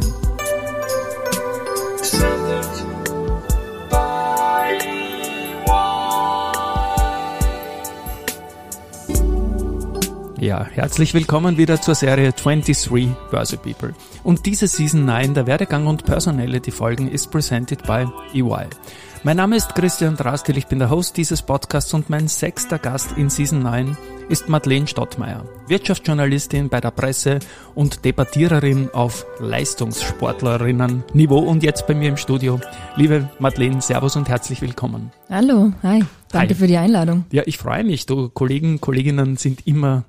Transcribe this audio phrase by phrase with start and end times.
[10.48, 13.94] Ja, herzlich willkommen wieder zur Serie 23 Börse People.
[14.24, 18.68] Und diese Season 9 der Werdegang und Personality Folgen ist presented by EY.
[19.24, 23.18] Mein Name ist Christian Drastil, ich bin der Host dieses Podcasts und mein sechster Gast
[23.18, 23.98] in Season 9
[24.30, 27.40] ist Madeleine Stottmeier, Wirtschaftsjournalistin bei der Presse
[27.76, 32.62] und Debattiererin auf Leistungssportlerinnen-Niveau und jetzt bei mir im Studio.
[32.96, 35.12] Liebe Madeleine, Servus und herzlich willkommen.
[35.30, 36.06] Hallo, hi.
[36.32, 36.56] Danke Hi.
[36.56, 37.26] für die Einladung.
[37.34, 38.06] Ja, ich freue mich.
[38.06, 40.06] Du Kollegen, Kolleginnen sind immer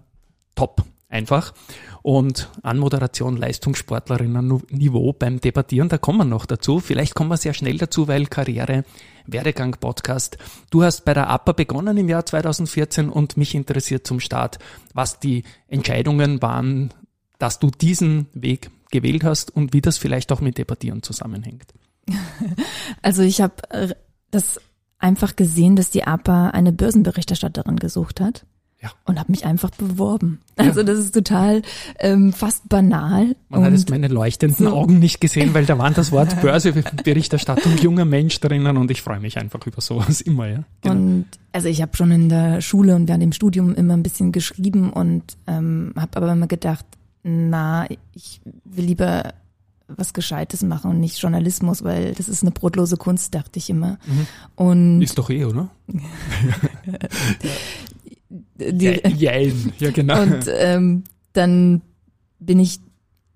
[0.58, 1.54] top, einfach.
[2.02, 6.80] Und Anmoderation, Leistungssportlerinnen Niveau beim Debattieren, da kommen wir noch dazu.
[6.80, 8.84] Vielleicht kommen wir sehr schnell dazu, weil Karriere,
[9.24, 10.36] Werdegang Podcast.
[10.70, 14.58] Du hast bei der APA begonnen im Jahr 2014 und mich interessiert zum Start,
[14.94, 16.92] was die Entscheidungen waren,
[17.38, 21.72] dass du diesen Weg gewählt hast und wie das vielleicht auch mit Debattieren zusammenhängt.
[23.02, 23.94] Also ich habe äh,
[24.30, 24.60] das
[24.98, 28.44] einfach gesehen, dass die APA eine Börsenberichterstatterin gesucht hat.
[28.80, 28.90] Ja.
[29.06, 30.40] Und habe mich einfach beworben.
[30.54, 31.62] Also das ist total
[31.98, 33.34] ähm, fast banal.
[33.48, 37.76] Man hat jetzt meine leuchtenden so- Augen nicht gesehen, weil da waren das Wort Börseberichterstattung
[37.78, 40.62] junger Mensch drinnen und ich freue mich einfach über sowas immer, ja.
[40.82, 40.94] Genau.
[40.94, 44.30] Und also ich habe schon in der Schule und während dem Studium immer ein bisschen
[44.30, 46.84] geschrieben und ähm, habe aber immer gedacht,
[47.24, 49.34] na, ich will lieber
[49.88, 53.98] was Gescheites machen und nicht Journalismus, weil das ist eine brotlose Kunst, dachte ich immer.
[54.54, 55.70] Und Ist doch eh, oder?
[58.30, 60.22] die, Jein, ja genau.
[60.22, 61.82] Und ähm, dann
[62.38, 62.80] bin ich,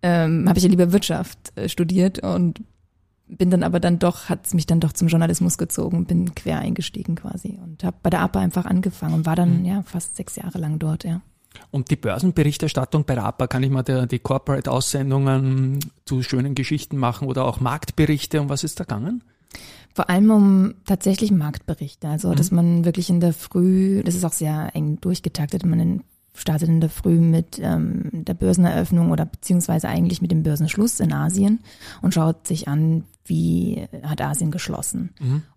[0.03, 2.61] ähm, habe ich ja lieber Wirtschaft äh, studiert und
[3.27, 6.59] bin dann aber dann doch, hat es mich dann doch zum Journalismus gezogen, bin quer
[6.59, 10.37] eingestiegen quasi und habe bei der APA einfach angefangen und war dann ja fast sechs
[10.37, 11.23] Jahre lang dort, ja.
[11.71, 16.97] Und die Börsenberichterstattung bei der APA, kann ich mal der, die Corporate-Aussendungen zu schönen Geschichten
[16.97, 19.23] machen oder auch Marktberichte, um was ist da gegangen?
[19.95, 24.33] Vor allem um tatsächlich Marktberichte, also dass man wirklich in der Früh, das ist auch
[24.33, 26.05] sehr eng durchgetaktet, man in,
[26.35, 31.13] startet in der Früh mit ähm, der Börseneröffnung oder beziehungsweise eigentlich mit dem Börsenschluss in
[31.13, 31.61] Asien
[32.01, 35.11] und schaut sich an, wie hat Asien geschlossen.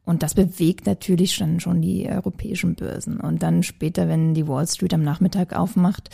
[0.03, 3.19] Und das bewegt natürlich schon, schon die europäischen Börsen.
[3.19, 6.09] Und dann später, wenn die Wall Street am Nachmittag aufmacht,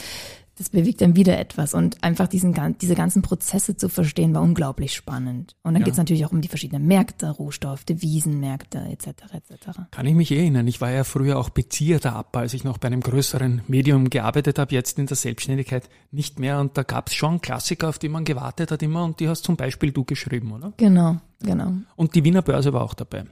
[0.61, 1.73] das bewegt dann wieder etwas.
[1.73, 5.55] Und einfach diesen, diese ganzen Prozesse zu verstehen, war unglaublich spannend.
[5.63, 5.85] Und dann Ja.
[5.85, 9.07] geht's natürlich auch um die verschiedenen Märkte, Rohstoff, Devisenmärkte etc.
[9.33, 9.79] etc.
[9.89, 10.67] Kann ich mich erinnern.
[10.67, 14.59] Ich war ja früher auch Bezieher APA, als ich noch bei einem größeren Medium gearbeitet
[14.59, 16.59] habe, jetzt in der Selbstständigkeit nicht mehr.
[16.59, 19.43] Und da gab es schon Klassiker, auf die man gewartet hat immer und die hast
[19.43, 20.73] zum Beispiel du geschrieben, oder?
[20.77, 21.73] Genau, genau.
[21.95, 23.25] Und die Wiener Börse war auch dabei.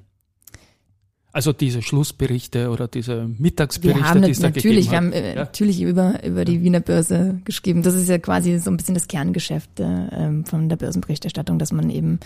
[1.31, 5.13] Also diese Schlussberichte oder diese Mittagsberichte, Wir haben die es da natürlich, wir gegeben haben
[5.13, 5.13] hat.
[5.23, 5.35] äh, Ja.
[5.35, 7.83] natürlich über, über die Wiener Börse geschrieben.
[7.83, 11.71] Das ist ja quasi so ein bisschen das Kerngeschäft äh, ähm, von der Börsenberichterstattung, dass
[11.71, 12.19] man eben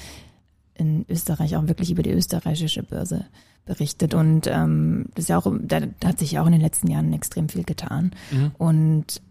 [0.76, 3.26] in Österreich auch wirklich über die österreichische Börse
[3.66, 4.14] berichtet.
[4.14, 6.88] Und ähm, das ist ja auch, da, da hat sich ja auch in den letzten
[6.90, 8.12] Jahren extrem viel getan.
[8.32, 8.52] Mhm.
[8.58, 9.22] Und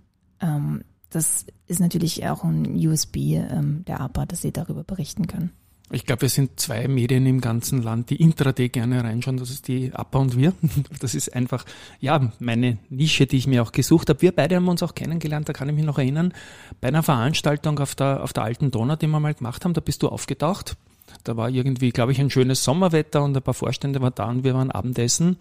[0.40, 5.50] ähm, das ist natürlich auch ein USB ähm, der APA, dass sie darüber berichten können.
[5.94, 9.36] Ich glaube, wir sind zwei Medien im ganzen Land, die intraday gerne reinschauen.
[9.36, 10.54] Das ist die APA und wir.
[11.00, 11.64] Das ist einfach,
[12.00, 14.22] ja, meine Nische, die ich mir auch gesucht habe.
[14.22, 16.32] Wir beide haben uns auch kennengelernt, da kann ich mich noch erinnern,
[16.80, 19.80] bei einer Veranstaltung auf der, auf der alten Donau, die wir mal gemacht haben, da
[19.80, 20.76] bist du aufgetaucht.
[21.24, 24.44] Da war irgendwie, glaube ich, ein schönes Sommerwetter und ein paar Vorstände waren da und
[24.44, 25.36] wir waren Abendessen.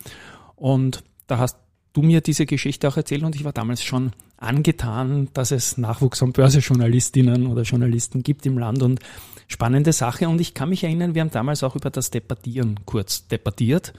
[0.55, 1.57] Und da hast
[1.93, 6.23] du mir diese Geschichte auch erzählt und ich war damals schon angetan, dass es Nachwuchs
[6.23, 8.99] an Börsejournalistinnen oder Journalisten gibt im Land und
[9.51, 10.27] spannende Sache.
[10.29, 13.93] Und ich kann mich erinnern, wir haben damals auch über das Debattieren kurz debattiert.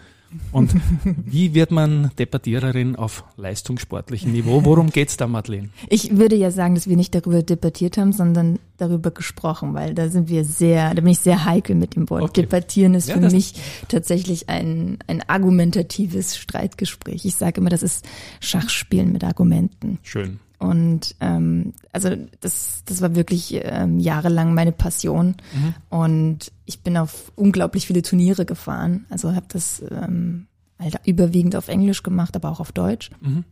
[0.50, 0.74] Und
[1.26, 4.64] wie wird man Debattiererin auf leistungssportlichem Niveau?
[4.64, 5.68] Worum geht's da, Madeleine?
[5.88, 10.08] Ich würde ja sagen, dass wir nicht darüber debattiert haben, sondern darüber gesprochen, weil da
[10.08, 12.22] sind wir sehr, da bin ich sehr heikel mit dem Wort.
[12.22, 12.42] Okay.
[12.42, 13.54] Debattieren ist Ja, für mich
[13.88, 17.24] tatsächlich ein, ein argumentatives Streitgespräch.
[17.24, 18.06] Ich sage immer, das ist
[18.40, 19.98] Schachspielen mit Argumenten.
[20.02, 20.40] Schön.
[20.62, 22.10] Und ähm, also
[22.40, 25.34] das, das war wirklich ähm, jahrelang meine Passion.
[25.88, 29.04] Und ich bin auf unglaublich viele Turniere gefahren.
[29.10, 30.46] Also habe das ähm,
[30.78, 33.10] halt überwiegend auf Englisch gemacht, aber auch auf Deutsch.
[33.20, 33.44] Mhm.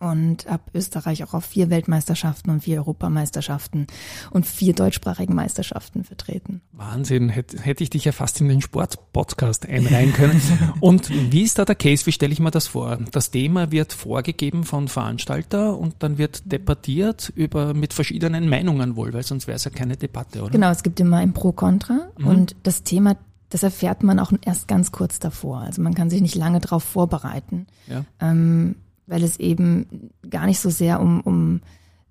[0.00, 3.86] Und habe Österreich auch auf vier Weltmeisterschaften und vier Europameisterschaften
[4.30, 6.60] und vier deutschsprachigen Meisterschaften vertreten.
[6.72, 10.40] Wahnsinn, hätte, hätte ich dich ja fast in den Sport-Podcast einreihen können.
[10.80, 12.06] und wie ist da der Case?
[12.06, 12.98] Wie stelle ich mir das vor?
[13.12, 19.12] Das Thema wird vorgegeben von Veranstalter und dann wird debattiert über mit verschiedenen Meinungen wohl,
[19.12, 20.50] weil sonst wäre es ja keine Debatte, oder?
[20.50, 22.26] Genau, es gibt immer ein Pro-Contra Mhm.
[22.26, 23.16] und das Thema,
[23.50, 25.60] das erfährt man auch erst ganz kurz davor.
[25.60, 27.66] Also man kann sich nicht lange darauf vorbereiten.
[27.86, 28.04] Ja.
[28.20, 31.60] ähm, weil es eben gar nicht so sehr um, um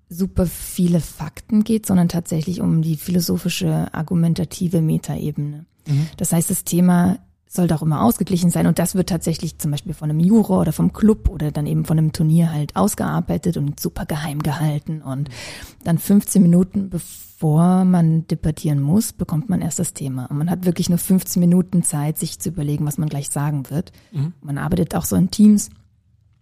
[0.08, 5.66] super viele Fakten geht, sondern tatsächlich um die philosophische, argumentative Metaebene.
[6.16, 9.94] Das heißt, das Thema sollte auch immer ausgeglichen sein und das wird tatsächlich zum Beispiel
[9.94, 13.78] von einem Juror oder vom Club oder dann eben von einem Turnier halt ausgearbeitet und
[13.78, 15.28] super geheim gehalten und
[15.84, 20.64] dann 15 Minuten bevor man debattieren muss, bekommt man erst das Thema und man hat
[20.64, 23.92] wirklich nur 15 Minuten Zeit, sich zu überlegen, was man gleich sagen wird.
[24.42, 25.70] Man arbeitet auch so in Teams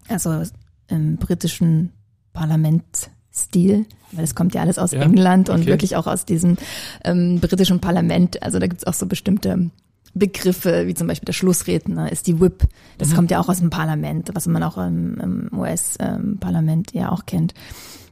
[0.09, 0.43] also
[0.89, 1.93] im britischen
[2.33, 5.67] Parlamentstil, weil es kommt ja alles aus Ja, England und okay.
[5.67, 6.57] wirklich auch aus diesem
[7.05, 8.43] ähm, britischen Parlament.
[8.43, 9.71] Also da gibt's auch so bestimmte
[10.15, 12.69] Begriffe, wie zum Beispiel der Schlussredner ist die Whip.
[12.99, 13.15] Das Mhm.
[13.15, 17.55] kommt ja auch aus dem Parlament, was man auch im, im US-Parlament ja auch kennt.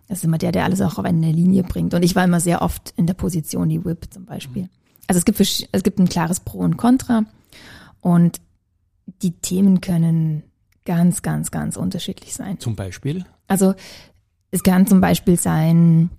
[0.08, 1.92] Das ist immer der, der alles auch auf eine Linie bringt.
[1.94, 4.68] Und ich war immer sehr oft in der Position, die Whip zum Beispiel.
[5.06, 7.24] Also es gibt, es gibt ein klares Pro und Contra
[8.00, 8.40] und
[9.22, 10.42] die Themen können
[10.90, 12.58] ganz, ganz, ganz unterschiedlich sein.
[12.58, 13.24] Zum Beispiel?
[13.46, 13.74] Also
[14.50, 16.10] es kann zum Beispiel sein,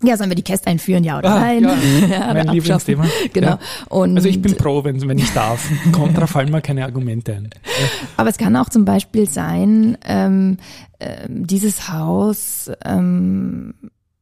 [0.00, 1.64] ja, sollen wir die Käst einführen, ja oder Ah, nein?
[1.64, 3.04] ja, Ja, mein Lieblingsthema.
[3.32, 3.48] Genau.
[3.48, 3.58] Ja.
[3.88, 5.68] Und, Also ich bin pro, wenn, wenn ich darf.
[5.90, 7.50] Kontra fallen mir keine Argumente ein.
[8.16, 10.58] aber es kann auch zum Beispiel sein, ähm,
[11.00, 13.74] ähm, dieses Haus ähm,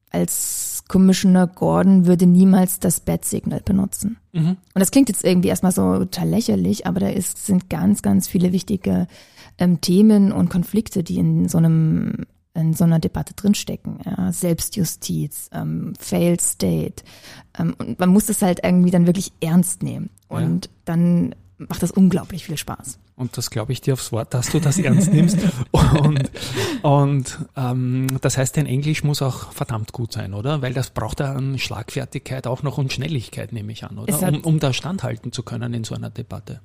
[0.09, 4.17] als Commissioner Gordon würde niemals das Bat-Signal benutzen.
[4.33, 4.49] Mhm.
[4.49, 8.29] Und das klingt jetzt irgendwie erstmal so total lächerlich, aber da ist, sind ganz, ganz
[8.29, 9.07] viele wichtige
[9.61, 14.01] ähm, Themen und Konflikte, die in so einem in so einer Debatte drinstecken.
[14.05, 14.33] Ja.
[14.33, 17.05] Selbstjustiz, ähm, Failed State.
[17.57, 20.11] Ähm, und man muss das halt irgendwie dann wirklich ernst nehmen.
[20.29, 22.99] Und dann macht das unglaublich viel Spaß.
[23.15, 25.39] Und das glaube ich dir aufs Wort, dass du das ernst nimmst.
[25.71, 26.31] Und,
[26.83, 30.61] und ähm, das heißt, dein Englisch muss auch verdammt gut sein, oder?
[30.61, 34.21] Weil das braucht ja an Schlagfertigkeit auch noch und Schnelligkeit, nehme ich an, oder?
[34.21, 36.61] Hat- Um, um da standhalten zu können in so einer Debatte.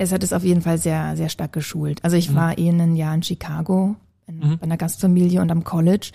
[0.00, 2.02] Es hat es auf jeden Fall sehr, sehr stark geschult.
[2.04, 6.12] Also ich war eh ein Jahr in Chicago in, bei einer Gastfamilie und am College.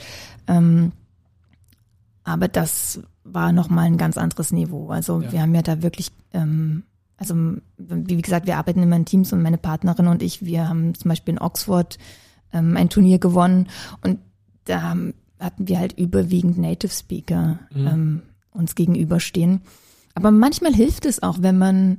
[0.48, 0.92] Ähm,
[2.24, 4.90] aber das war nochmal ein ganz anderes Niveau.
[4.90, 5.32] Also Ja.
[5.32, 6.82] wir haben ja da wirklich, ähm,
[7.18, 7.36] also
[7.78, 11.10] wie gesagt, wir arbeiten immer in Teams und meine Partnerin und ich, wir haben zum
[11.10, 11.98] Beispiel in Oxford
[12.54, 13.68] ähm, ein Turnier gewonnen
[14.04, 14.20] und
[14.66, 18.22] da haben- hatten wir halt überwiegend Native Speaker ähm,
[18.52, 19.62] uns gegenüberstehen.
[20.16, 21.98] Aber manchmal hilft es auch, wenn man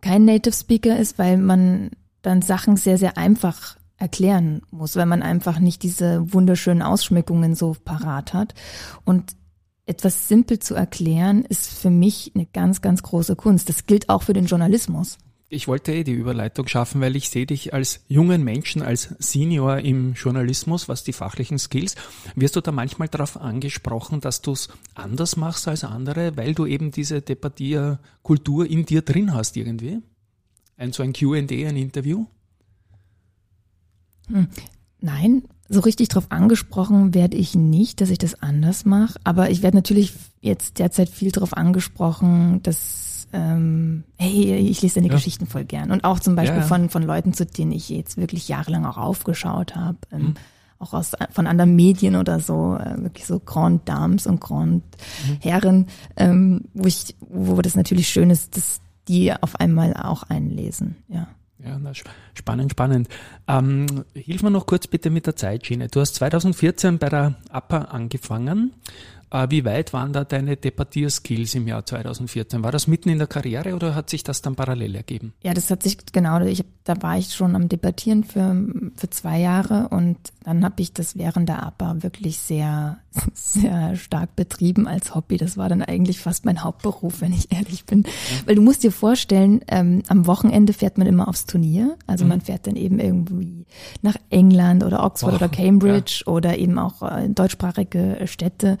[0.00, 1.90] kein Native Speaker ist, weil man
[2.22, 7.76] dann Sachen sehr, sehr einfach erklären muss, weil man einfach nicht diese wunderschönen Ausschmückungen so
[7.84, 8.54] parat hat.
[9.04, 9.36] Und
[9.86, 13.68] etwas simpel zu erklären, ist für mich eine ganz, ganz große Kunst.
[13.68, 15.18] Das gilt auch für den Journalismus.
[15.50, 19.78] Ich wollte eh die Überleitung schaffen, weil ich sehe dich als jungen Menschen, als Senior
[19.78, 21.94] im Journalismus, was die fachlichen Skills.
[22.34, 26.66] Wirst du da manchmal darauf angesprochen, dass du es anders machst als andere, weil du
[26.66, 30.02] eben diese Debattierkultur in dir drin hast irgendwie?
[30.76, 32.26] Ein so ein Q&A, ein Interview?
[35.00, 39.18] Nein, so richtig drauf angesprochen werde ich nicht, dass ich das anders mache.
[39.24, 40.12] Aber ich werde natürlich
[40.42, 45.14] jetzt derzeit viel drauf angesprochen, dass ähm, hey, ich lese deine Ja.
[45.14, 45.90] Geschichten voll gern.
[45.90, 46.66] Und auch zum Beispiel Ja, ja.
[46.68, 49.98] von von Leuten, zu denen ich jetzt wirklich jahrelang auch aufgeschaut habe.
[50.10, 50.18] Mhm.
[50.18, 50.34] Ähm,
[50.80, 54.84] auch aus von anderen Medien oder so, äh, wirklich so Grand Dames und Grand
[55.26, 55.36] Mhm.
[55.40, 60.96] Herren, ähm, wo ich, wo das natürlich schön ist, dass die auf einmal auch einlesen.
[61.08, 61.26] Ja.
[61.64, 63.08] Ja, na, sp- spannend, spannend.
[63.48, 65.88] Ähm, hilf mir noch kurz bitte mit der Zeitschiene.
[65.88, 68.72] Du hast 2014 bei der APA angefangen.
[69.30, 72.62] Äh, wie weit waren da deine Debattierskills im Jahr 2014?
[72.62, 75.32] War das mitten in der Karriere oder hat sich das dann parallel ergeben?
[75.42, 78.56] Ja, das hat sich genau, ich, hab- da war ich schon am Debattieren für,
[78.96, 82.98] für zwei Jahre und dann habe ich das während der APA wirklich sehr,
[83.34, 85.36] sehr stark betrieben als Hobby.
[85.36, 88.04] Das war dann eigentlich fast mein Hauptberuf, wenn ich ehrlich bin.
[88.46, 91.96] Weil du musst dir vorstellen, ähm, am Wochenende fährt man immer aufs Turnier.
[92.06, 93.66] Also man fährt dann eben irgendwie
[94.00, 98.78] nach England oder Oxford Boah, oder Cambridge oder eben auch äh, in deutschsprachige Städte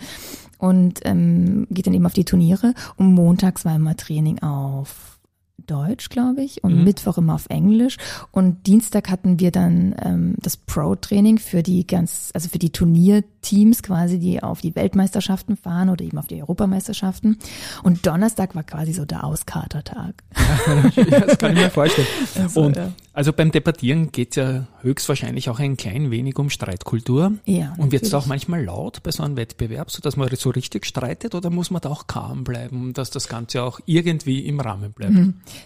[0.58, 2.74] und ähm, geht dann eben auf die Turniere.
[2.96, 5.18] Und montags war immer Training auf
[5.66, 6.84] Deutsch, glaube ich, und Mhm.
[6.84, 7.98] Mittwoch immer auf Englisch.
[8.30, 13.82] Und Dienstag hatten wir dann ähm, das Pro-Training für die ganz, also für die Turnierteams
[13.82, 17.38] quasi, die auf die Weltmeisterschaften fahren oder eben auf die Europameisterschaften.
[17.82, 20.22] Und Donnerstag war quasi so der Auskatertag.
[21.10, 22.08] das kann ich mir vorstellen.
[22.38, 22.92] Also, Und ja.
[23.18, 27.32] Also beim Debattieren geht es ja höchstwahrscheinlich auch ein klein wenig um Streitkultur.
[27.46, 30.50] Ja, Und wird es auch manchmal laut bei so einem Wettbewerb, so dass man so
[30.50, 34.60] richtig streitet oder muss man da auch calm bleiben, dass das Ganze auch irgendwie im
[34.60, 35.16] Rahmen bleibt?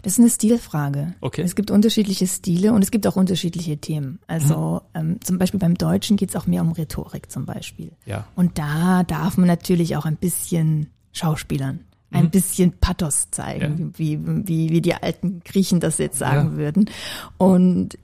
[0.00, 1.14] Das ist eine Stilfrage.
[1.20, 1.42] Okay.
[1.42, 4.18] Es gibt unterschiedliche Stile und es gibt auch unterschiedliche Themen.
[4.28, 7.92] Also ähm, zum Beispiel beim Deutschen geht es auch mehr um Rhetorik zum Beispiel.
[8.06, 8.26] Ja.
[8.34, 11.80] Und da darf man natürlich auch ein bisschen schauspielern,
[12.12, 16.56] ein bisschen Pathos zeigen, wie, wie, wie die alten Griechen das jetzt sagen Ja.
[16.56, 16.90] würden.
[17.38, 17.98] Und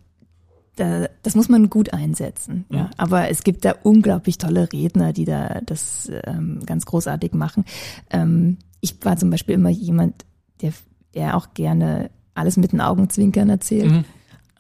[0.77, 2.65] da, das muss man gut einsetzen.
[2.71, 2.91] Ja.
[2.97, 7.65] Aber es gibt da unglaublich tolle Redner, die da das ähm, ganz großartig machen.
[8.11, 10.25] Ähm, ich war zum Beispiel immer jemand,
[10.63, 10.73] der,
[11.15, 13.91] der auch gerne alles mit den Augenzwinkern erzählt.
[13.91, 14.05] Mhm.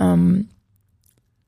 [0.00, 0.49] Ähm,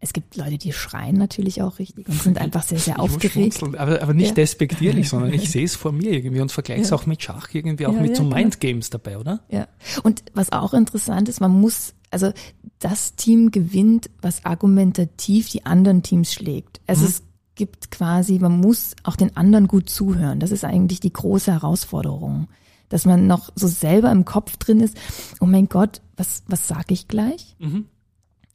[0.02, 3.62] es gibt Leute, die schreien natürlich auch richtig und sind einfach sehr, sehr Ich aufgeregt.
[3.62, 4.34] aber, aber nicht Ja.
[4.34, 6.96] despektierlich, sondern ich sehe es vor mir irgendwie und vergleiche es Ja.
[6.96, 8.36] auch mit Schach irgendwie, auch Ja, mit so genau.
[8.36, 9.40] Mindgames dabei, oder?
[9.50, 9.68] Ja.
[10.02, 12.32] Und was auch interessant ist, man muss, also
[12.78, 16.80] das Team gewinnt, was argumentativ die anderen Teams schlägt.
[16.86, 17.22] Also es
[17.54, 20.40] gibt quasi, man muss auch den anderen gut zuhören.
[20.40, 22.48] Das ist eigentlich die große Herausforderung.
[22.88, 24.96] Dass man noch so selber im Kopf drin ist,
[25.40, 27.54] oh mein Gott, was, was sag ich gleich?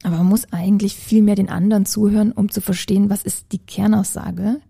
[0.06, 3.58] Aber man muss eigentlich viel mehr den anderen zuhören, um zu verstehen, was ist die
[3.58, 4.60] Kernaussage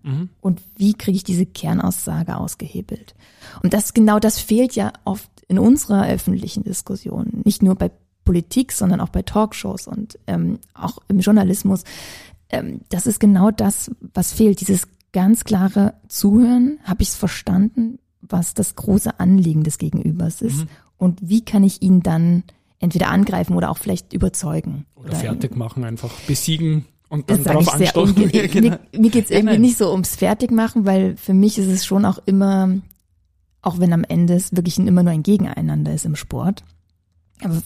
[0.40, 3.14] und wie kriege ich diese Kernaussage ausgehebelt.
[3.62, 7.90] Und das genau das fehlt ja oft in unserer öffentlichen Diskussion, nicht nur bei
[8.24, 11.84] Politik, sondern auch bei Talkshows und ähm, auch im Journalismus.
[12.48, 16.78] Ähm, das ist genau das, was fehlt, dieses ganz klare Zuhören.
[16.82, 20.64] Habe ich es verstanden, was das große Anliegen des Gegenübers ist
[20.96, 22.42] und wie kann ich ihn dann
[22.78, 24.87] entweder angreifen oder auch vielleicht überzeugen.
[24.95, 28.30] Oder fertig machen, einfach besiegen und dann drauf sehr anstoßen.
[28.30, 28.76] Ja, genau.
[28.92, 29.62] Mir, mir geht's Ja, irgendwie nein.
[29.62, 32.71] nicht so ums Fertigmachen, weil für mich ist es schon auch immer,
[33.62, 36.64] auch wenn am Ende es wirklich immer nur ein Gegeneinander ist im Sport.
[37.42, 37.62] Aber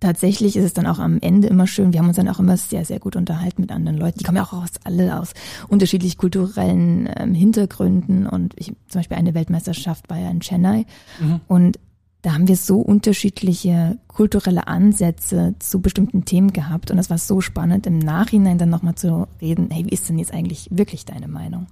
[0.00, 1.92] tatsächlich ist es dann auch am Ende immer schön.
[1.92, 4.18] Wir haben uns dann auch immer sehr, sehr gut unterhalten mit anderen Leuten.
[4.18, 5.34] Die kommen ja auch aus alle aus
[5.68, 8.26] unterschiedlich kulturellen ähm, Hintergründen.
[8.26, 10.86] Und ich, zum Beispiel eine Weltmeisterschaft war ja in Chennai.
[11.20, 11.40] Mhm.
[11.46, 11.78] Und
[12.22, 16.90] da haben wir so unterschiedliche kulturelle Ansätze zu bestimmten Themen gehabt.
[16.90, 20.18] Und das war so spannend, im Nachhinein dann nochmal zu reden, hey, wie ist denn
[20.18, 21.66] jetzt eigentlich wirklich deine Meinung?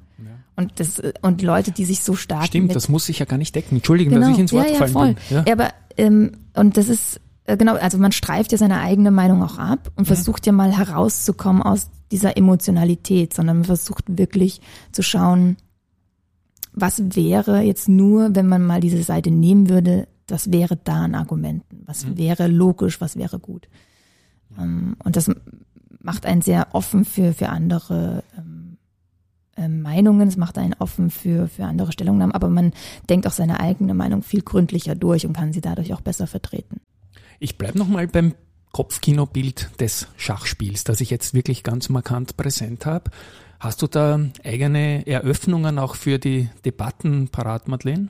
[0.56, 3.54] Und das, und Leute, die sich so stark Stimmt, das muss sich ja gar nicht
[3.54, 3.76] decken.
[3.76, 4.74] Entschuldigen, dass ich ins Wort Genau.
[4.78, 5.26] ja, ja, gefallen voll.
[5.28, 5.36] bin.
[5.36, 5.44] Ja.
[5.46, 9.42] Ja, aber ähm, und das ist äh, genau, also man streift ja seine eigene Meinung
[9.44, 9.92] auch ab Mhm.
[9.96, 15.56] und versucht ja mal herauszukommen aus dieser Emotionalität, sondern man versucht wirklich zu schauen,
[16.72, 21.14] was wäre jetzt nur, wenn man mal diese Seite nehmen würde, was wäre da an
[21.14, 22.18] Argumenten, was Mhm.
[22.18, 23.68] wäre logisch, was wäre gut.
[24.58, 25.30] Ähm, und das
[26.00, 28.78] macht einen sehr offen für, für andere ähm,
[29.56, 32.72] ähm, Meinungen, es macht einen offen für, für andere Stellungnahmen, aber man
[33.10, 36.80] denkt auch seine eigene Meinung viel gründlicher durch und kann sie dadurch auch besser vertreten.
[37.40, 38.34] Ich bleib noch mal beim
[38.72, 43.10] Kopfkinobild des Schachspiels, das ich jetzt wirklich ganz markant präsent habe.
[43.58, 48.08] Hast du da eigene Eröffnungen auch für die Debatten parat, Madeleine?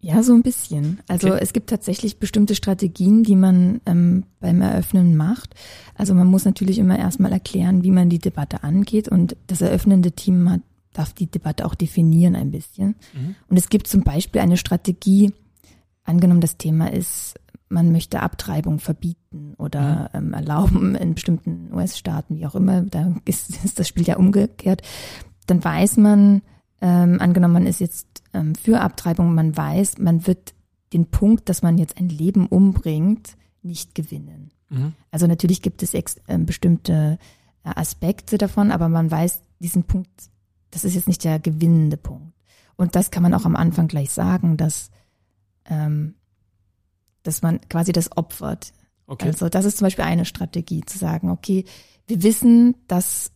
[0.00, 1.00] Ja, so ein bisschen.
[1.08, 1.38] Also Okay.
[1.42, 5.54] es gibt tatsächlich bestimmte Strategien, die man ähm, beim Eröffnen macht.
[5.94, 10.12] Also man muss natürlich immer erstmal erklären, wie man die Debatte angeht und das eröffnende
[10.12, 10.60] Team hat,
[10.92, 12.94] darf die Debatte auch definieren ein bisschen.
[13.48, 15.32] Und es gibt zum Beispiel eine Strategie,
[16.04, 17.34] angenommen das Thema ist,
[17.68, 23.50] man möchte Abtreibung verbieten oder ähm, erlauben in bestimmten US-Staaten, wie auch immer, da ist,
[23.64, 24.82] ist das Spiel ja umgekehrt,
[25.46, 26.42] dann weiß man,
[26.80, 30.54] ähm, angenommen man ist jetzt ähm, für Abtreibung, man weiß, man wird
[30.92, 34.50] den Punkt, dass man jetzt ein Leben umbringt, nicht gewinnen.
[35.10, 37.18] Also natürlich gibt es ex ähm, bestimmte
[37.64, 40.10] äh, Aspekte davon, aber man weiß, diesen Punkt,
[40.70, 42.32] das ist jetzt nicht der gewinnende Punkt.
[42.76, 44.90] Und das kann man auch am Anfang gleich sagen, dass,
[45.64, 46.14] ähm,
[47.22, 48.72] dass man quasi das opfert.
[49.06, 49.26] Okay.
[49.28, 51.64] Also das ist zum Beispiel eine Strategie, zu sagen, okay,
[52.06, 53.30] wir wissen, dass,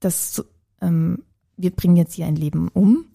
[0.00, 0.44] dass
[0.80, 1.22] ähm,
[1.56, 3.06] wir bringen jetzt hier ein Leben um,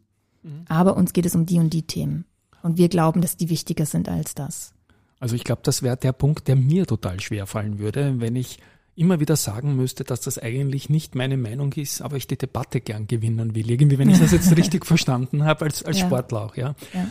[0.67, 2.25] aber uns geht es um die und die Themen.
[2.63, 4.73] Und wir glauben, dass die wichtiger sind als das.
[5.19, 8.59] Also ich glaube, das wäre der Punkt, der mir total schwer fallen würde, wenn ich
[8.95, 12.81] immer wieder sagen müsste, dass das eigentlich nicht meine Meinung ist, aber ich die Debatte
[12.81, 13.69] gern gewinnen will.
[13.69, 16.05] Irgendwie, wenn ich das jetzt richtig verstanden habe, als, als Ja.
[16.05, 16.75] Sportler auch, ja.
[16.93, 17.07] Ja.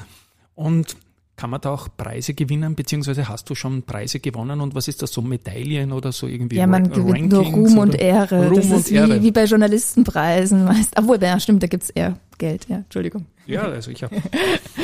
[0.54, 0.96] Und
[1.38, 5.00] kann man da auch Preise gewinnen, beziehungsweise hast du schon Preise gewonnen und was ist
[5.00, 6.56] das so, Medaillen oder so irgendwie?
[6.56, 8.48] Ja, man Ra- gewinnt nur Rankings Ruhm und Ehre.
[8.48, 9.22] Ruhm das und ist wie, Ehre.
[9.22, 10.92] wie bei Journalistenpreisen meist.
[10.98, 12.66] Obwohl, ja, stimmt, da gibt's eher Geld.
[12.68, 13.26] Ja, Entschuldigung.
[13.46, 14.16] Ja, also ich habe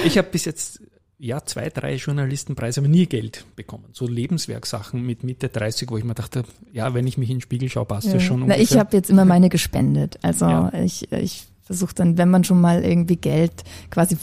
[0.06, 0.80] ich hab bis jetzt
[1.18, 3.84] ja zwei, drei Journalistenpreise, aber nie Geld bekommen.
[3.92, 7.42] So Lebenswerksachen mit Mitte 30, wo ich mir dachte, ja, wenn ich mich in den
[7.42, 10.18] Spiegel schaue, passt das schon Na, ich habe jetzt immer meine gespendet.
[10.22, 10.72] Also Ja.
[10.82, 13.52] ich, ich versuche dann, wenn man schon mal irgendwie Geld
[13.90, 14.16] quasi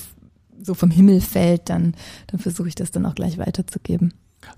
[0.64, 1.96] so vom Himmel fällt, dann,
[2.28, 4.14] dann versuche ich das dann auch gleich weiterzugeben.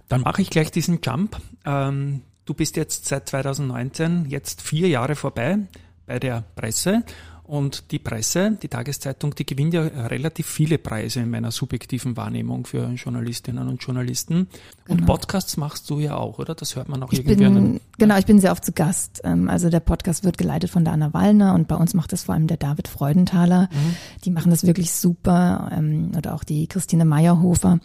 [0.08, 1.40] Dann mache ich gleich diesen Jump.
[1.66, 5.60] Ähm, Du bist jetzt seit 2019, jetzt vier Jahre vorbei
[6.06, 7.04] bei der Presse
[7.46, 12.66] und die Presse, die Tageszeitung, die gewinnt ja relativ viele Preise in meiner subjektiven Wahrnehmung
[12.66, 14.48] für Journalistinnen und Journalisten.
[14.88, 15.06] Und Genau.
[15.14, 16.56] Podcasts machst du ja auch, oder?
[16.56, 19.22] Das hört man auch Ich irgendwie bin, den- genau, ich bin sehr oft zu Gast.
[19.24, 22.24] Ähm, Also der Podcast wird geleitet von der Anna Wallner und bei uns macht das
[22.24, 23.64] vor allem der David Freudenthaler.
[23.72, 23.96] Mhm.
[24.24, 25.70] Die machen das wirklich super.
[25.76, 27.80] ähm, Oder auch die Christine Meyerhofer.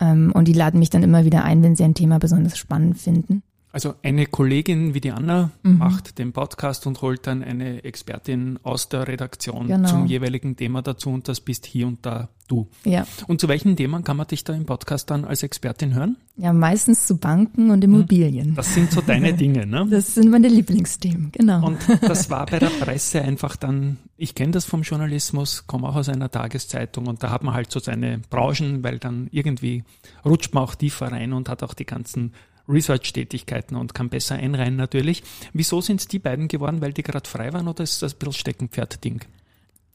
[0.00, 2.98] Ähm, Und die laden mich dann immer wieder ein, wenn sie ein Thema besonders spannend
[2.98, 3.42] finden.
[3.70, 5.78] Also eine Kollegin wie die Anna Mhm.
[5.78, 9.88] macht den Podcast und holt dann eine Expertin aus der Redaktion Genau.
[9.88, 12.66] zum jeweiligen Thema dazu und das bist hier und da du.
[12.86, 13.06] Ja.
[13.26, 16.16] Und zu welchen Themen kann man dich da im Podcast dann als Expertin hören?
[16.36, 18.54] Ja, meistens zu Banken und Immobilien.
[18.54, 19.86] Das sind so deine Dinge, ne?
[19.90, 21.66] Das sind meine Lieblingsthemen, genau.
[21.66, 25.96] Und das war bei der Presse einfach dann, ich kenne das vom Journalismus, komme auch
[25.96, 29.84] aus einer Tageszeitung und da hat man halt so seine Branchen, weil dann irgendwie
[30.24, 32.32] rutscht man auch tiefer rein und hat auch die ganzen
[32.68, 35.22] Research-Tätigkeiten und kann besser einreihen natürlich.
[35.52, 38.18] Wieso sind es die beiden geworden, weil die gerade frei waren oder ist das ein
[38.18, 39.20] bisschen Steckenpferd-Ding?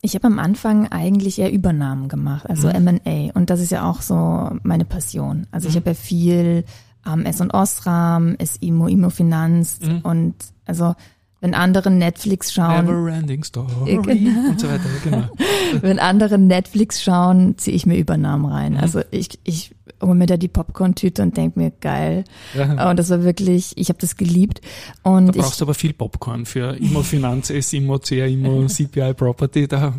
[0.02, 3.32] Ich habe am Anfang eigentlich eher Übernahmen gemacht, also M&A.
[3.34, 5.48] Und das ist ja auch so meine Passion.
[5.52, 6.66] Also ich habe ja viel
[7.04, 10.96] am S und Osram, SIMO, Imo Finanz und also
[11.44, 14.50] wenn andere Netflix schauen, Never Ending Story genau.
[14.50, 15.24] und so weiter, genau.
[15.82, 18.78] wenn andere Netflix schauen, ziehe ich mir Übernahmen rein.
[18.78, 22.24] Also ich, ich hole mir da die Popcorn-Tüte und denke mir, geil.
[22.58, 22.90] Ja.
[22.90, 24.62] Und das war wirklich, ich habe das geliebt.
[25.02, 29.68] Und Da brauchst du aber viel Popcorn für Immo Finanz, Immo CA, Immo CPI Property,
[29.68, 29.96] da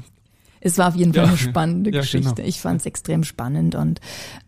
[0.60, 1.28] Es war auf jeden Fall Ja.
[1.28, 2.34] eine spannende Ja, Geschichte.
[2.36, 2.48] genau.
[2.48, 4.00] Ich fand es extrem spannend und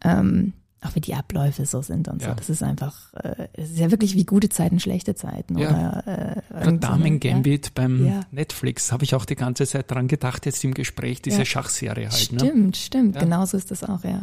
[0.03, 0.55] ähm,
[0.87, 2.29] auch wie die Abläufe so sind und so.
[2.29, 2.35] Ja.
[2.35, 5.69] Das ist einfach, äh, es ist ja wirklich wie gute Zeiten, schlechte Zeiten Ja.
[5.69, 8.21] oder äh, Oder so Damen Gambit beim Ja.
[8.31, 11.45] Netflix, habe ich auch die ganze Zeit dran gedacht, jetzt im Gespräch, diese.
[11.45, 12.33] Schachserie halt.
[12.33, 12.39] Ne?
[12.41, 13.21] Stimmt, stimmt, Ja.
[13.23, 14.23] genau so ist das auch, ja.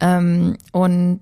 [0.00, 1.20] Ähm, und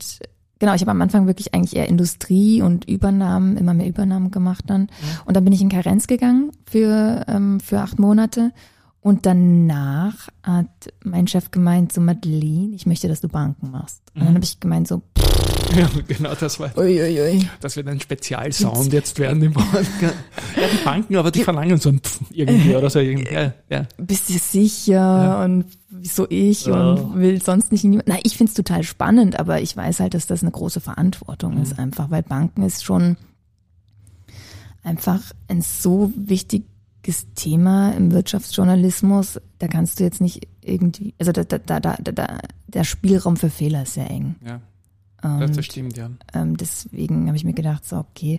[0.58, 4.64] genau, ich habe am Anfang wirklich eigentlich eher Industrie und Übernahmen, immer mehr Übernahmen gemacht
[4.66, 4.88] dann.
[5.24, 8.52] Und dann bin ich in Karenz gegangen für, ähm, für acht Monate.
[9.00, 10.66] Und danach hat
[11.04, 14.02] mein Chef gemeint, so Madeleine, ich möchte, dass du Banken machst.
[14.14, 15.02] Und dann habe ich gemeint, so,
[15.76, 17.46] Ja, genau, das war, uiuiui.
[17.60, 19.90] das wird ein Spezialsound jetzt werden im Podcast.
[20.00, 22.98] Ja, die Banken, aber die verlangen so ein Pf irgendwie oder so.
[22.98, 23.32] Irgendwie.
[23.32, 23.86] Ja, ja.
[23.98, 26.92] bist du sicher und wieso ich Ja.
[26.94, 28.08] und will sonst nicht niemand.
[28.08, 31.62] Na, ich find's total spannend, aber ich weiß halt, dass das eine große Verantwortung Mhm.
[31.62, 33.16] ist einfach, weil Banken ist schon
[34.82, 36.12] einfach ein so
[37.08, 39.40] wichtiges Thema im Wirtschaftsjournalismus.
[39.58, 43.50] Da kannst du jetzt nicht irgendwie, also da, da, da, da, da der Spielraum für
[43.50, 44.36] Fehler ist sehr eng.
[44.44, 44.60] ja
[45.20, 46.10] das, Und das stimmt, ja.
[46.34, 48.38] ähm, deswegen habe ich mir gedacht, so okay.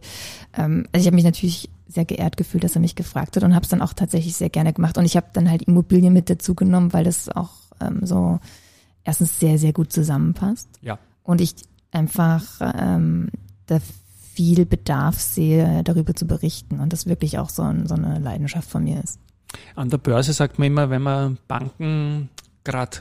[0.56, 3.54] Ähm, also ich habe mich natürlich sehr geehrt gefühlt, dass er mich gefragt hat und
[3.54, 4.98] habe es dann auch tatsächlich sehr gerne gemacht.
[4.98, 7.52] Und ich habe dann halt Immobilien mit dazu genommen, weil das auch
[7.82, 8.40] ähm, so
[9.04, 10.70] erstens sehr, sehr gut zusammenpasst.
[10.82, 11.00] Ja.
[11.24, 11.56] Und ich
[11.92, 13.30] einfach ähm,
[13.66, 13.80] da
[14.40, 16.80] viel Bedarf sehe, darüber zu berichten.
[16.80, 19.20] Und das wirklich auch so, ein, so eine Leidenschaft von mir ist.
[19.76, 22.30] An der Börse sagt man immer, wenn man Banken
[22.64, 23.00] gerade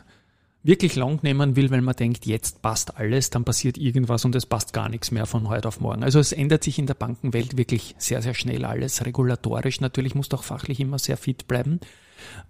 [0.65, 4.47] wirklich lang nehmen will, weil man denkt, jetzt passt alles, dann passiert irgendwas und es
[4.47, 6.03] passt gar nichts mehr von heute auf morgen.
[6.03, 10.33] Also es ändert sich in der Bankenwelt wirklich sehr, sehr schnell alles, regulatorisch natürlich, muss
[10.33, 11.79] auch fachlich immer sehr fit bleiben.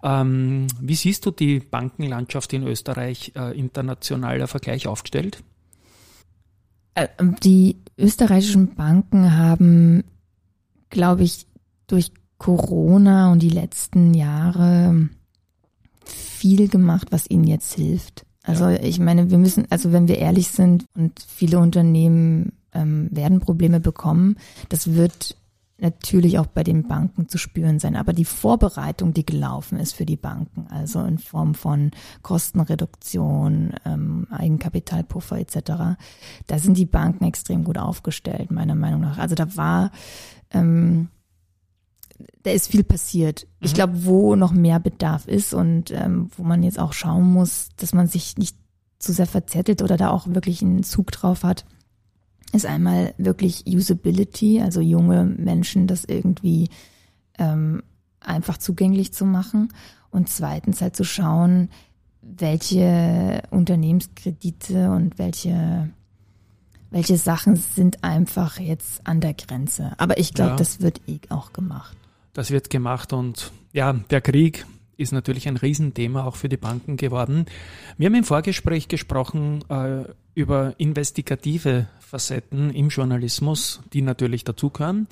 [0.03, 5.43] Ähm, wie siehst du die Bankenlandschaft in Österreich äh, internationaler Vergleich aufgestellt?
[6.95, 7.07] Äh,
[7.43, 10.03] Die österreichischen Banken haben,
[10.89, 11.47] glaube ich,
[11.87, 15.09] durch Corona und die letzten Jahre
[16.05, 18.25] viel gemacht, was ihnen jetzt hilft.
[18.43, 23.41] Also ich meine, wir müssen, also wenn wir ehrlich sind und viele Unternehmen ähm, werden
[23.41, 24.37] Probleme bekommen,
[24.69, 25.35] das wird
[25.81, 27.95] natürlich auch bei den Banken zu spüren sein.
[27.95, 34.27] Aber die Vorbereitung, die gelaufen ist für die Banken, also in Form von Kostenreduktion, ähm,
[34.29, 35.97] Eigenkapitalpuffer etc.,
[36.47, 39.17] da sind die Banken extrem gut aufgestellt, meiner Meinung nach.
[39.17, 39.91] Also da war,
[40.51, 41.09] ähm,
[42.43, 43.47] da ist viel passiert.
[43.61, 47.69] Ich glaube, wo noch mehr Bedarf ist und ähm, wo man jetzt auch schauen muss,
[47.77, 48.57] dass man sich nicht
[48.97, 51.65] zu sehr verzettelt oder da auch wirklich einen Zug drauf hat,
[52.51, 56.69] ist einmal wirklich Usability, also junge Menschen das irgendwie
[57.37, 57.83] ähm,
[58.19, 59.69] einfach zugänglich zu machen
[60.11, 61.69] und zweitens halt zu schauen,
[62.21, 65.89] welche Unternehmenskredite und welche
[66.91, 69.91] welche Sachen sind einfach jetzt an der Grenze.
[69.97, 70.55] Aber ich glaube, Ja.
[70.55, 71.95] das wird eh auch gemacht.
[72.33, 74.65] Das wird gemacht und ja, der Krieg
[74.97, 77.45] ist natürlich ein Riesenthema auch für die Banken geworden.
[77.97, 85.07] Wir haben im Vorgespräch gesprochen äh, über investigative Facetten im Journalismus, die natürlich dazugehören.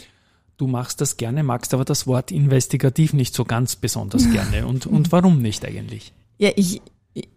[0.58, 4.66] Du machst das gerne, magst aber das Wort investigativ nicht so ganz besonders gerne.
[4.66, 6.14] Und, und warum nicht eigentlich?
[6.40, 6.82] Ja, ich,
[7.14, 7.30] ich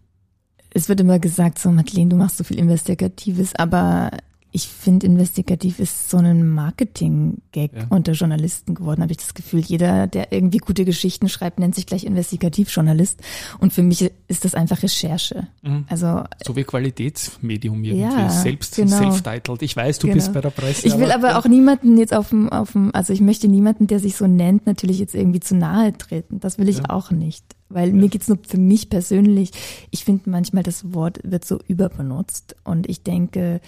[0.73, 4.11] es wird immer gesagt, so Madeleine, du machst so viel Investigatives, aber
[4.53, 7.85] ich finde, investigativ ist so ein Marketing-Gag Ja.
[7.89, 9.61] unter Journalisten geworden, habe ich das Gefühl.
[9.61, 13.19] Jeder, der irgendwie gute Geschichten schreibt, nennt sich gleich Investigativjournalist.
[13.59, 15.47] Und für mich ist das einfach Recherche.
[15.61, 15.85] Mhm.
[15.89, 18.01] Also So wie Qualitätsmedium irgendwie.
[18.03, 18.97] Ja, Selbst, genau.
[18.97, 19.61] self-titled.
[19.61, 20.15] Ich weiß, du Genau.
[20.15, 20.87] bist bei der Presse.
[20.87, 23.99] ich will aber auch niemanden jetzt auf dem, auf dem, also ich möchte niemanden, der
[23.99, 26.39] sich so nennt, natürlich jetzt irgendwie zu nahe treten.
[26.39, 26.89] Das will ich Ja.
[26.89, 27.45] auch nicht.
[27.69, 29.51] Weil mir geht's nur für mich persönlich.
[29.91, 32.55] Ich finde manchmal, das Wort wird so überbenutzt.
[32.65, 33.61] Und ich denke,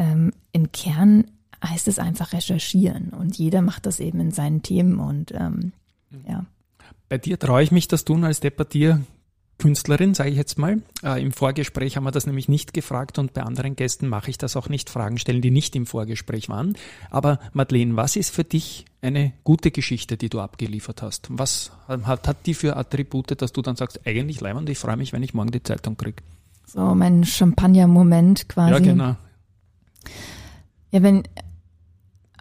[0.00, 1.24] ähm, im Kern
[1.62, 3.10] heißt es einfach recherchieren.
[3.10, 4.98] Und jeder macht das eben in seinen Themen.
[4.98, 5.72] Und ähm,
[6.26, 6.46] ja.
[7.08, 10.80] Bei dir traue ich mich das tun als Debattierkünstlerin, sage ich jetzt mal.
[11.02, 14.38] Äh, Im Vorgespräch haben wir das nämlich nicht gefragt und bei anderen Gästen mache ich
[14.38, 16.76] das auch nicht, Fragen stellen, die nicht im Vorgespräch waren.
[17.10, 21.26] Aber Madeleine, was ist für dich eine gute Geschichte, die du abgeliefert hast?
[21.30, 25.12] Was hat, hat die für Attribute, dass du dann sagst, eigentlich leibend, ich freue mich,
[25.12, 26.22] wenn ich morgen die Zeitung kriege?
[26.66, 28.72] So mein Champagner-Moment quasi.
[28.72, 29.16] Ja, genau.
[30.92, 31.22] Ja, wenn,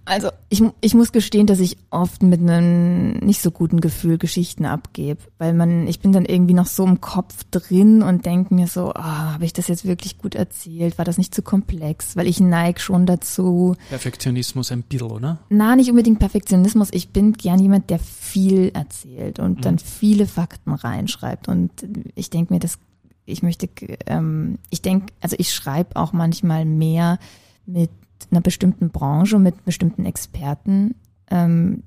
[0.09, 4.65] also ich, ich muss gestehen, dass ich oft mit einem nicht so guten Gefühl Geschichten
[4.65, 8.65] abgebe, weil man, ich bin dann irgendwie noch so im Kopf drin und denke mir
[8.65, 10.97] so, ah, habe ich das jetzt wirklich gut erzählt?
[10.97, 12.15] War das nicht zu komplex?
[12.15, 15.37] Weil ich neige schon dazu, Perfektionismus ein bisschen, oder?
[15.49, 16.89] na, nicht unbedingt Perfektionismus.
[16.91, 21.47] Ich bin gern jemand, der viel erzählt und dann viele Fakten reinschreibt.
[21.47, 21.71] Und
[22.15, 22.79] ich denke mir, das,
[23.25, 23.69] ich möchte,
[24.07, 27.19] ähm, ich denke, also ich schreibe auch manchmal mehr
[27.65, 27.89] mit
[28.31, 30.95] einer bestimmten Branche, mit bestimmten Experten
[31.31, 31.83] ähm,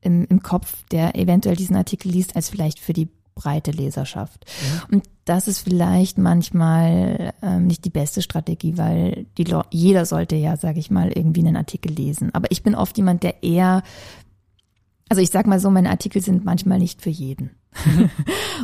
[0.00, 4.44] im, im Kopf, der eventuell diesen Artikel liest, als vielleicht für die breite Leserschaft.
[4.90, 10.56] Und das ist vielleicht manchmal ähm, nicht die beste Strategie, weil die jeder sollte ja,
[10.56, 12.32] sage ich mal, irgendwie einen Artikel lesen.
[12.34, 13.82] Aber ich bin oft jemand, der eher,
[15.08, 17.50] also ich sag mal so, meine Artikel sind manchmal nicht für jeden.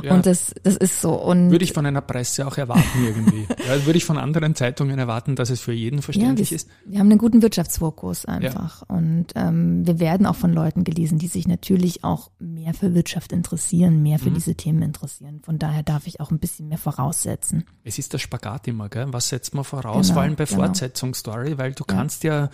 [0.02, 0.14] Ja.
[0.14, 1.12] Und das, das ist so.
[1.12, 3.46] Und Würde ich von einer Presse auch erwarten irgendwie.
[3.68, 6.68] ja, würde ich von anderen Zeitungen erwarten, dass es für jeden ja, verständlich wir, ist.
[6.86, 8.82] wir haben einen guten Wirtschaftsfokus einfach.
[8.88, 13.32] Und ähm, wir werden auch von Leuten gelesen, die sich natürlich auch mehr für Wirtschaft
[13.32, 14.22] interessieren, mehr Mhm.
[14.22, 15.40] für diese Themen interessieren.
[15.44, 17.64] Von daher darf ich auch ein bisschen mehr voraussetzen.
[17.84, 19.08] Es ist der Spagat immer, gell?
[19.10, 20.06] Was setzt man voraus?
[20.06, 20.60] Genau, Vor allem bei genau.
[20.62, 22.48] Fortsetzungsstory, weil du kannst ja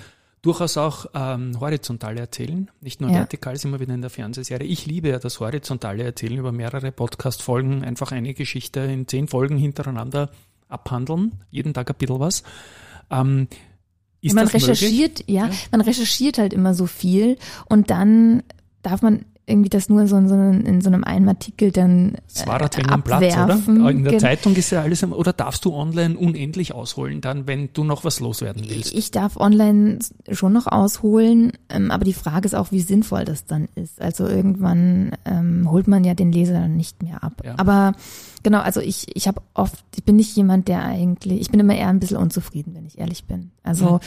[0.46, 3.16] durchaus auch ähm, horizontal erzählen, nicht nur Ja.
[3.18, 4.66] vertikal, ist immer wieder in der Fernsehserie.
[4.66, 9.56] Ich liebe ja das horizontale Erzählen über mehrere Podcast-Folgen, einfach eine Geschichte in zehn Folgen
[9.58, 10.30] hintereinander
[10.68, 12.42] abhandeln, jeden Tag ein bisschen was.
[13.10, 13.48] Ähm,
[14.20, 15.50] ist man recherchiert, ja, Ja.
[15.72, 17.36] man recherchiert halt immer so viel
[17.68, 18.42] und dann
[18.82, 22.16] darf man irgendwie das nur so in so einem, in so einem einen Artikel dann
[22.26, 23.90] Es war halt äh, am Platz, oder?
[23.90, 27.84] In der Zeitung ist ja alles, oder darfst du online unendlich ausholen dann, wenn du
[27.84, 28.92] noch was loswerden willst?
[28.92, 30.00] Ich darf online
[30.32, 34.02] schon noch ausholen, ähm, aber die Frage ist auch, wie sinnvoll das dann ist.
[34.02, 37.40] Also irgendwann ähm, holt man ja den Leser nicht mehr ab.
[37.44, 37.54] Ja.
[37.56, 37.92] Aber
[38.42, 41.76] genau, also ich, ich habe oft, ich bin nicht jemand, der eigentlich, ich bin immer
[41.76, 43.52] eher ein bisschen unzufrieden, wenn ich ehrlich bin.
[43.62, 44.00] Also Mhm.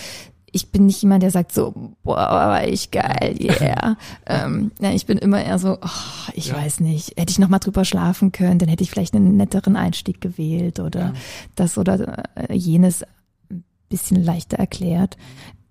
[0.52, 3.98] Ich bin nicht jemand, der sagt so, boah, war ich geil, yeah.
[4.26, 6.56] ähm, ja, ich bin immer eher so, oh, ich Ja.
[6.58, 9.76] weiß nicht, hätte ich noch mal drüber schlafen können, dann hätte ich vielleicht einen netteren
[9.76, 11.14] Einstieg gewählt oder Ja.
[11.56, 13.04] das oder äh, jenes
[13.52, 15.18] ein bisschen leichter erklärt.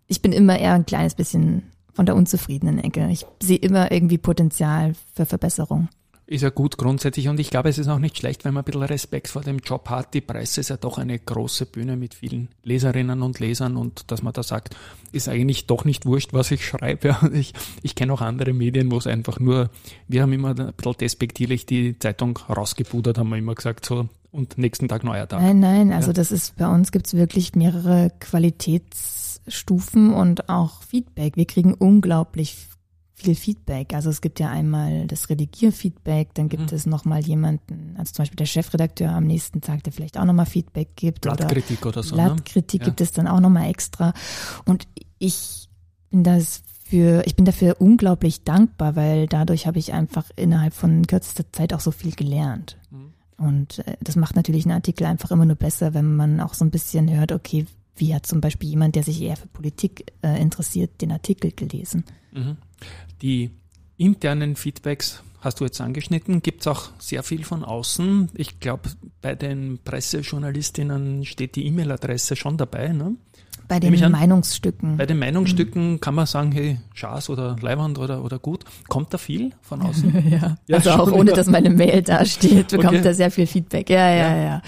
[0.06, 3.08] Ich bin immer eher ein kleines bisschen von der unzufriedenen Ecke.
[3.10, 5.88] Ich sehe immer irgendwie Potenzial für Verbesserung.
[6.30, 8.64] Ist ja gut grundsätzlich und ich glaube, es ist auch nicht schlecht, wenn man ein
[8.66, 10.12] bisschen Respekt vor dem Job hat.
[10.12, 14.22] Die Presse ist ja doch eine große Bühne mit vielen Leserinnen und Lesern und dass
[14.22, 14.76] man da sagt,
[15.10, 17.16] ist eigentlich doch nicht wurscht, was ich schreibe.
[17.32, 19.70] Ich, ich kenne auch andere Medien, wo es einfach nur,
[20.06, 24.58] wir haben immer ein bisschen despektierlich die Zeitung rausgepudert, haben wir immer gesagt, so und
[24.58, 25.40] nächsten Tag neuer Tag.
[25.40, 26.12] Nein, nein, also Ja.
[26.12, 31.36] das ist bei uns gibt's wirklich mehrere Qualitätsstufen und auch Feedback.
[31.36, 32.67] Wir kriegen unglaublich
[33.18, 33.94] viel Feedback.
[33.94, 36.76] Also es gibt ja einmal das Redigierfeedback, dann gibt Mhm.
[36.76, 40.46] es nochmal jemanden, also zum Beispiel der Chefredakteur am nächsten Tag, der vielleicht auch nochmal
[40.46, 41.26] Feedback gibt.
[41.26, 42.16] oder Blattkritik oder so.
[42.16, 42.22] Ne?
[42.22, 42.86] Blattkritik Ja.
[42.86, 44.12] gibt es dann auch nochmal extra.
[44.64, 44.86] Und
[45.18, 45.68] ich
[46.10, 51.06] bin das für, ich bin dafür unglaublich dankbar, weil dadurch habe ich einfach innerhalb von
[51.06, 52.78] kürzester Zeit auch so viel gelernt.
[52.90, 53.12] Mhm.
[53.36, 56.64] Und äh, das macht natürlich einen Artikel einfach immer nur besser, wenn man auch so
[56.64, 57.66] ein bisschen hört, okay,
[57.98, 62.04] wie hat zum Beispiel jemand, der sich eher für Politik äh, interessiert, den Artikel gelesen.
[62.32, 62.56] Mhm.
[63.22, 63.50] Die
[63.96, 66.42] internen Feedbacks hast du jetzt angeschnitten.
[66.42, 68.30] Gibt es auch sehr viel von außen?
[68.34, 68.90] Ich glaube,
[69.22, 72.88] bei den Pressejournalistinnen steht die E-Mail-Adresse schon dabei.
[72.88, 73.14] Ne?
[73.68, 74.12] Bei den an.
[74.12, 74.96] Meinungsstücken.
[74.96, 78.64] Bei den Meinungsstücken kann man sagen, hey, Schaß oder Leiwand oder, oder gut.
[78.88, 80.28] Kommt da viel von außen?
[80.30, 80.56] ja.
[80.66, 81.36] Ja, also auch ohne, ja.
[81.36, 83.06] dass meine Mail da steht, bekommt Okay.
[83.06, 83.90] er sehr viel Feedback.
[83.90, 84.44] Ja, ja, Ja.
[84.44, 84.62] ja.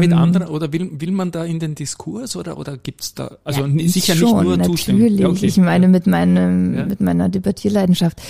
[0.00, 3.38] Mit Ähm, anderen, oder will, will man da in den Diskurs oder, oder gibt's da,
[3.44, 4.56] also ja, sicher schon, nicht nur.
[4.56, 5.20] Natürlich.
[5.20, 5.46] Ja, okay.
[5.46, 6.84] Ich meine, mit meinem, Ja.
[6.84, 8.20] mit meiner Debattierleidenschaft.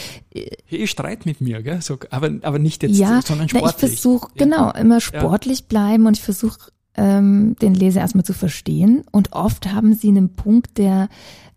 [0.67, 1.81] Hey, streit mit mir, gell?
[1.83, 3.91] So, aber, aber nicht jetzt, ja, sondern na, ich sportlich.
[3.93, 4.45] versuche, Ja.
[4.45, 9.05] genau, immer sportlich bleiben und ich versuche ähm, den Leser erstmal zu verstehen.
[9.13, 11.09] Und oft haben sie einen Punkt, der,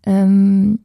[0.04, 0.80] ähm,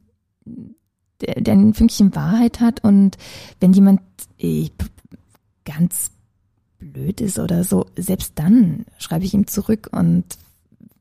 [1.21, 2.83] der, der ein Fünkchen Wahrheit hat.
[2.83, 3.17] Und
[3.59, 4.01] wenn jemand
[4.37, 4.71] ich,
[5.65, 6.11] ganz
[6.79, 10.25] blöd ist oder so, selbst dann schreibe ich ihm zurück und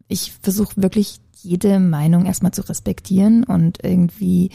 [0.09, 4.51] ich versuche wirklich jede Meinung erstmal zu respektieren und irgendwie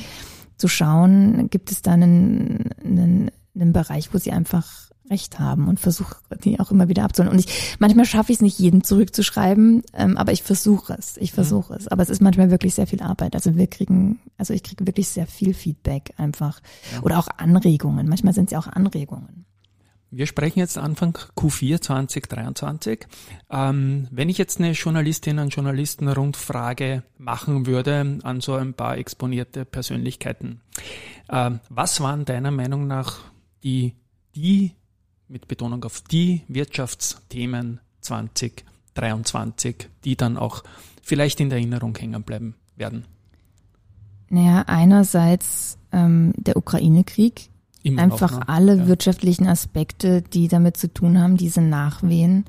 [0.58, 5.80] zu schauen, gibt es da einen, einen, einen Bereich, wo sie einfach recht haben und
[5.80, 7.34] versuche die auch immer wieder abzuholen.
[7.34, 11.18] Und ich manchmal schaffe ich es nicht, jeden zurückzuschreiben, ähm, aber ich versuche es.
[11.18, 11.80] Ich versuche mhm.
[11.80, 11.88] es.
[11.90, 13.36] Aber es ist manchmal wirklich sehr viel Arbeit.
[13.36, 16.62] Also wir kriegen, also ich kriege wirklich sehr viel Feedback einfach.
[17.02, 18.08] Oder auch Anregungen.
[18.08, 19.46] Manchmal sind es ja auch Anregungen.
[20.14, 23.08] Wir sprechen jetzt Anfang Q4 2023.
[23.50, 28.98] Ähm, wenn ich jetzt eine Journalistin, einen Journalisten Rundfrage machen würde an so ein paar
[28.98, 30.60] exponierte Persönlichkeiten,
[31.30, 33.20] äh, was waren deiner Meinung nach
[33.64, 33.96] die,
[34.36, 34.72] die,
[35.28, 40.64] mit Betonung auf die Wirtschaftsthemen 2023, die dann auch
[41.02, 43.06] vielleicht in der Erinnerung hängen bleiben werden?
[44.30, 47.50] Naja, einerseits ähm, der Ukraine-Krieg,
[47.84, 48.50] Immer einfach noch, ne?
[48.50, 48.88] alle ja.
[48.88, 52.46] wirtschaftlichen Aspekte, die damit zu tun haben, diese Nachwehen,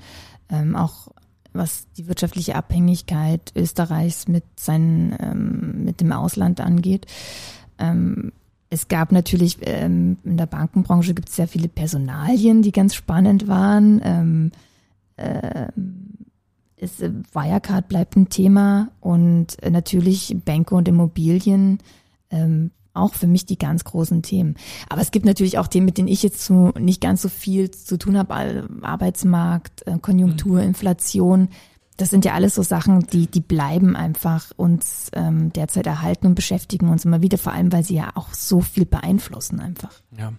[0.48, 1.08] ähm, auch
[1.52, 7.06] was die wirtschaftliche Abhängigkeit Österreichs mit seinen, ähm, mit dem Ausland angeht.
[7.78, 8.32] Ähm,
[8.72, 13.46] es gab natürlich ähm, in der Bankenbranche gibt es sehr viele Personalien, die ganz spannend
[13.46, 14.00] waren.
[14.02, 14.52] Ähm,
[15.16, 15.66] äh,
[16.76, 21.80] ist, Wirecard bleibt ein Thema und natürlich Banker und Immobilien
[22.30, 24.56] ähm, auch für mich die ganz großen Themen.
[24.88, 27.70] Aber es gibt natürlich auch Themen, mit denen ich jetzt so nicht ganz so viel
[27.70, 28.66] zu tun habe.
[28.80, 30.68] Arbeitsmarkt, äh, Konjunktur, mhm.
[30.68, 31.48] Inflation.
[32.02, 36.34] Das sind ja alles so Sachen, die, die bleiben einfach uns ähm, derzeit erhalten und
[36.34, 39.92] beschäftigen uns immer wieder, vor allem weil sie ja auch so viel beeinflussen einfach.
[40.18, 40.32] Ja.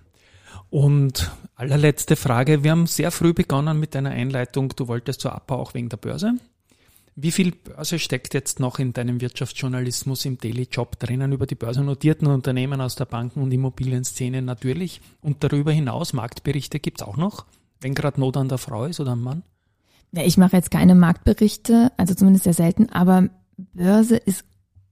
[0.69, 2.65] Und allerletzte Frage.
[2.65, 4.73] Wir haben sehr früh begonnen mit deiner Einleitung.
[4.75, 6.33] Du wolltest zur Abbau auch wegen der Börse.
[7.15, 11.55] Wie viel Börse steckt jetzt noch in deinem Wirtschaftsjournalismus im Daily Job drinnen über die
[11.55, 14.99] börsennotierten Unternehmen aus der Banken- und Immobilienszene natürlich?
[15.21, 17.45] Und darüber hinaus Marktberichte gibt's auch noch,
[17.79, 19.43] wenn gerade Not an der Frau ist oder am Mann?
[20.13, 24.45] Ja, ich mache jetzt keine Marktberichte, also zumindest sehr selten, aber Börse ist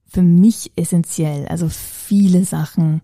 [0.04, 1.46] für mich essentiell.
[1.46, 3.02] Also viele Sachen,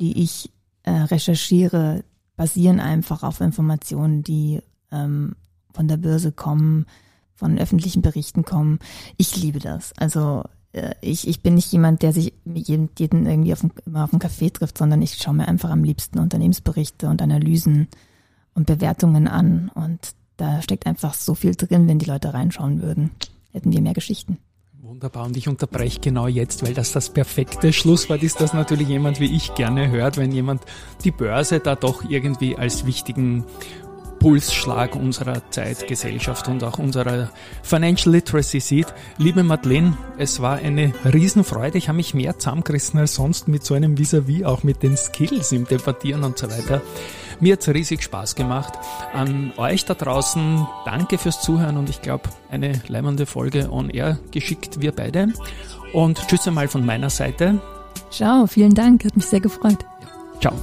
[0.00, 0.50] die ich
[0.84, 2.04] äh, recherchiere,
[2.36, 4.60] basieren einfach auf Informationen, die
[4.92, 5.34] ähm,
[5.72, 6.86] von der Börse kommen
[7.38, 8.80] von öffentlichen Berichten kommen.
[9.16, 9.92] Ich liebe das.
[9.96, 10.42] Also
[10.72, 14.10] äh, ich, ich bin nicht jemand, der sich jeden, jeden irgendwie auf dem, immer auf
[14.10, 17.86] dem Café trifft, sondern ich schaue mir einfach am liebsten Unternehmensberichte und Analysen
[18.54, 19.70] und Bewertungen an.
[19.72, 23.10] Und da steckt einfach so viel drin, wenn die Leute reinschauen würden.
[23.52, 24.38] Hätten wir mehr Geschichten.
[24.80, 25.26] Wunderbar.
[25.26, 29.36] Und ich unterbreche genau jetzt, weil das das perfekte Schlusswort ist, das natürlich jemand wie
[29.36, 30.62] ich gerne hört, wenn jemand
[31.04, 33.44] die Börse da doch irgendwie als wichtigen
[34.18, 37.30] Pulsschlag unserer Zeit, Gesellschaft und auch unserer
[37.62, 38.86] Financial Literacy sieht.
[39.16, 41.78] Liebe Madeleine, es war eine Riesenfreude.
[41.78, 44.96] Ich habe mich mehr zusammengerissen als sonst mit so einem Vis-à-vis, -vis, auch mit den
[44.96, 46.82] Skills im Debattieren und so weiter.
[47.40, 48.72] Mir hat's riesig Spaß gemacht.
[49.12, 54.18] An euch da draußen, danke fürs Zuhören und ich glaube, eine leimende Folge on air
[54.30, 55.28] geschickt, wir beide.
[55.92, 57.60] Und tschüss einmal von meiner Seite.
[58.10, 59.84] Ciao, vielen Dank, hat mich sehr gefreut.
[60.40, 60.54] Ciao.